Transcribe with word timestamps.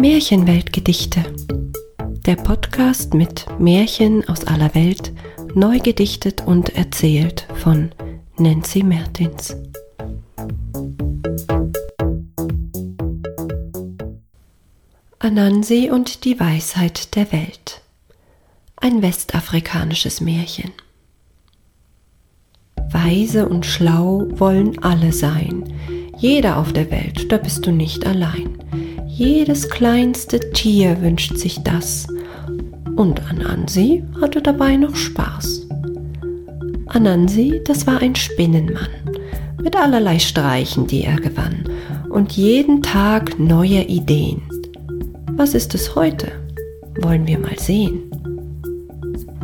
Märchenweltgedichte. 0.00 1.24
Der 2.24 2.36
Podcast 2.36 3.14
mit 3.14 3.46
Märchen 3.58 4.28
aus 4.28 4.44
aller 4.44 4.72
Welt, 4.76 5.12
neu 5.54 5.80
gedichtet 5.80 6.46
und 6.46 6.76
erzählt 6.76 7.48
von 7.56 7.90
Nancy 8.36 8.84
Mertins. 8.84 9.56
Anansi 15.18 15.90
und 15.90 16.24
die 16.24 16.38
Weisheit 16.38 17.16
der 17.16 17.32
Welt. 17.32 17.82
Ein 18.76 19.02
westafrikanisches 19.02 20.20
Märchen. 20.20 20.70
Weise 22.92 23.48
und 23.48 23.66
schlau 23.66 24.28
wollen 24.30 24.78
alle 24.78 25.12
sein, 25.12 25.64
jeder 26.16 26.58
auf 26.58 26.72
der 26.72 26.88
Welt, 26.92 27.32
da 27.32 27.36
bist 27.36 27.66
du 27.66 27.72
nicht 27.72 28.06
allein. 28.06 28.57
Jedes 29.18 29.68
kleinste 29.68 30.38
Tier 30.52 31.02
wünscht 31.02 31.38
sich 31.38 31.58
das. 31.64 32.06
Und 32.94 33.20
Anansi 33.28 34.04
hatte 34.20 34.40
dabei 34.40 34.76
noch 34.76 34.94
Spaß. 34.94 35.66
Anansi, 36.86 37.60
das 37.66 37.84
war 37.88 38.00
ein 38.00 38.14
Spinnenmann, 38.14 38.86
mit 39.60 39.74
allerlei 39.74 40.20
Streichen, 40.20 40.86
die 40.86 41.02
er 41.02 41.16
gewann, 41.16 41.64
und 42.10 42.34
jeden 42.34 42.80
Tag 42.80 43.40
neue 43.40 43.82
Ideen. 43.82 44.40
Was 45.32 45.54
ist 45.54 45.74
es 45.74 45.96
heute? 45.96 46.30
Wollen 47.00 47.26
wir 47.26 47.40
mal 47.40 47.58
sehen. 47.58 48.02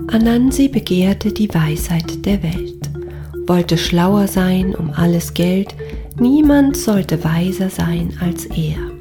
Anansi 0.07 0.69
begehrte 0.69 1.33
die 1.33 1.53
Weisheit 1.53 2.25
der 2.25 2.45
Welt, 2.45 2.89
wollte 3.49 3.77
schlauer 3.77 4.29
sein 4.29 4.73
um 4.73 4.93
alles 4.93 5.35
Geld, 5.35 5.75
niemand 6.21 6.77
sollte 6.77 7.25
weiser 7.25 7.71
sein 7.71 8.17
als 8.21 8.45
er. 8.45 8.94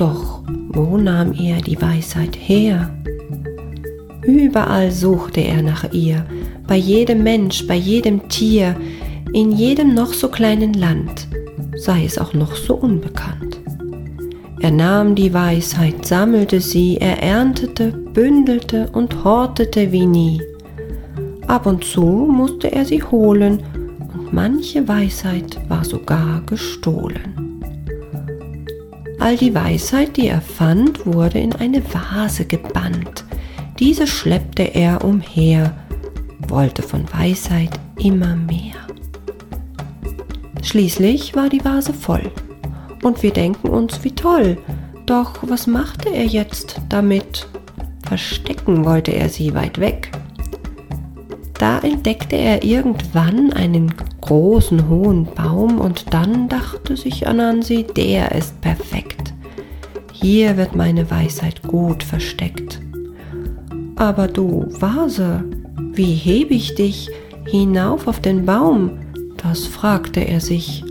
Doch 0.00 0.40
wo 0.70 0.96
nahm 0.96 1.34
er 1.34 1.60
die 1.60 1.78
Weisheit 1.82 2.34
her? 2.34 2.90
Überall 4.22 4.90
suchte 4.90 5.42
er 5.42 5.60
nach 5.60 5.92
ihr, 5.92 6.24
bei 6.66 6.76
jedem 6.76 7.22
Mensch, 7.22 7.66
bei 7.66 7.74
jedem 7.74 8.26
Tier, 8.30 8.76
in 9.34 9.52
jedem 9.52 9.92
noch 9.92 10.14
so 10.14 10.28
kleinen 10.28 10.72
Land, 10.72 11.28
sei 11.76 12.06
es 12.06 12.16
auch 12.16 12.32
noch 12.32 12.54
so 12.54 12.76
unbekannt. 12.76 13.60
Er 14.60 14.70
nahm 14.70 15.14
die 15.14 15.34
Weisheit, 15.34 16.06
sammelte 16.06 16.62
sie, 16.62 16.96
er 16.96 17.22
erntete, 17.22 17.92
bündelte 17.92 18.88
und 18.94 19.22
hortete 19.22 19.92
wie 19.92 20.06
nie. 20.06 20.40
Ab 21.46 21.66
und 21.66 21.84
zu 21.84 22.00
musste 22.02 22.72
er 22.72 22.86
sie 22.86 23.02
holen, 23.02 23.62
und 24.14 24.32
manche 24.32 24.88
Weisheit 24.88 25.60
war 25.68 25.84
sogar 25.84 26.40
gestohlen. 26.46 27.49
All 29.20 29.36
die 29.36 29.54
Weisheit, 29.54 30.16
die 30.16 30.28
er 30.28 30.40
fand, 30.40 31.04
wurde 31.04 31.38
in 31.38 31.52
eine 31.52 31.82
Vase 31.82 32.46
gebannt. 32.46 33.24
Diese 33.78 34.06
schleppte 34.06 34.62
er 34.62 35.04
umher, 35.04 35.76
wollte 36.48 36.82
von 36.82 37.04
Weisheit 37.12 37.78
immer 37.98 38.34
mehr. 38.34 38.76
Schließlich 40.62 41.36
war 41.36 41.50
die 41.50 41.62
Vase 41.62 41.92
voll 41.92 42.32
und 43.02 43.22
wir 43.22 43.32
denken 43.32 43.68
uns, 43.68 44.02
wie 44.04 44.14
toll. 44.14 44.56
Doch 45.04 45.34
was 45.42 45.66
machte 45.66 46.08
er 46.08 46.24
jetzt 46.24 46.80
damit? 46.88 47.46
Verstecken 48.06 48.86
wollte 48.86 49.12
er 49.12 49.28
sie 49.28 49.54
weit 49.54 49.78
weg. 49.78 50.12
Da 51.58 51.78
entdeckte 51.80 52.36
er 52.36 52.64
irgendwann 52.64 53.52
einen 53.52 53.94
großen 54.30 54.88
hohen 54.88 55.24
Baum 55.34 55.80
und 55.80 56.14
dann 56.14 56.48
dachte 56.48 56.96
sich 56.96 57.26
Anansi, 57.26 57.84
der 57.96 58.30
ist 58.30 58.60
perfekt. 58.60 59.34
Hier 60.12 60.56
wird 60.56 60.76
meine 60.76 61.10
Weisheit 61.10 61.64
gut 61.64 62.04
versteckt. 62.04 62.80
Aber 63.96 64.28
du, 64.28 64.66
Vase, 64.78 65.42
wie 65.94 66.14
hebe 66.14 66.54
ich 66.54 66.76
dich 66.76 67.10
hinauf 67.48 68.06
auf 68.06 68.20
den 68.20 68.46
Baum? 68.46 69.00
Das 69.36 69.66
fragte 69.66 70.20
er 70.20 70.38
sich 70.38 70.84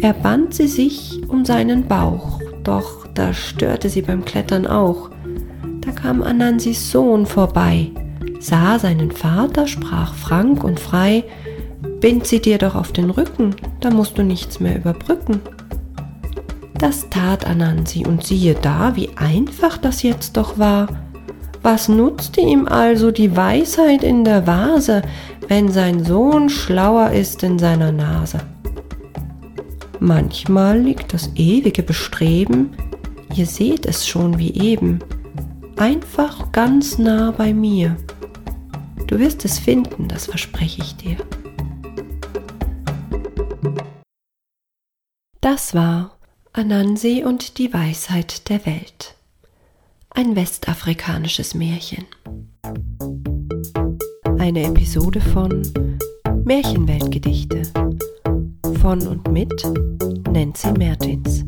er 0.00 0.12
band 0.12 0.54
sie 0.54 0.68
sich 0.68 1.22
um 1.28 1.44
seinen 1.44 1.88
Bauch, 1.88 2.38
doch 2.62 3.06
das 3.14 3.36
störte 3.36 3.88
sie 3.88 4.02
beim 4.02 4.24
Klettern 4.24 4.66
auch. 4.66 5.10
Da 5.80 5.90
kam 5.90 6.22
Anansis 6.22 6.92
Sohn 6.92 7.26
vorbei, 7.26 7.90
sah 8.38 8.78
seinen 8.78 9.10
Vater, 9.10 9.66
sprach 9.66 10.12
frank 10.14 10.62
und 10.62 10.78
frei, 10.78 11.24
Bind 12.04 12.26
sie 12.26 12.42
dir 12.42 12.58
doch 12.58 12.74
auf 12.74 12.92
den 12.92 13.08
Rücken, 13.08 13.56
da 13.80 13.88
musst 13.88 14.18
du 14.18 14.22
nichts 14.22 14.60
mehr 14.60 14.76
überbrücken. 14.76 15.40
Das 16.78 17.08
tat 17.08 17.46
Anansi 17.46 18.04
und 18.06 18.22
siehe 18.22 18.54
da, 18.54 18.94
wie 18.94 19.08
einfach 19.16 19.78
das 19.78 20.02
jetzt 20.02 20.36
doch 20.36 20.58
war. 20.58 20.88
Was 21.62 21.88
nutzte 21.88 22.42
ihm 22.42 22.68
also 22.68 23.10
die 23.10 23.34
Weisheit 23.34 24.04
in 24.04 24.22
der 24.22 24.46
Vase, 24.46 25.00
wenn 25.48 25.72
sein 25.72 26.04
Sohn 26.04 26.50
schlauer 26.50 27.12
ist 27.12 27.42
in 27.42 27.58
seiner 27.58 27.90
Nase? 27.90 28.40
Manchmal 29.98 30.78
liegt 30.78 31.14
das 31.14 31.30
ewige 31.36 31.82
Bestreben, 31.82 32.76
ihr 33.34 33.46
seht 33.46 33.86
es 33.86 34.06
schon 34.06 34.38
wie 34.38 34.52
eben, 34.52 34.98
einfach 35.76 36.52
ganz 36.52 36.98
nah 36.98 37.30
bei 37.30 37.54
mir. 37.54 37.96
Du 39.06 39.18
wirst 39.18 39.46
es 39.46 39.58
finden, 39.58 40.06
das 40.06 40.26
verspreche 40.26 40.82
ich 40.82 40.96
dir. 40.96 41.16
Das 45.44 45.74
war 45.74 46.16
Anansi 46.54 47.22
und 47.22 47.58
die 47.58 47.70
Weisheit 47.74 48.48
der 48.48 48.64
Welt. 48.64 49.14
Ein 50.08 50.36
westafrikanisches 50.36 51.52
Märchen. 51.52 52.06
Eine 54.38 54.62
Episode 54.64 55.20
von 55.20 55.62
Märchenweltgedichte 56.46 57.64
von 58.80 59.06
und 59.06 59.30
mit 59.30 59.52
Nancy 60.32 60.72
Mertins. 60.72 61.43